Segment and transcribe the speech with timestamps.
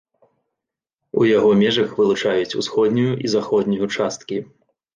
[1.23, 4.45] У яго межах вылучаюць усходнюю і заходнюю часткі.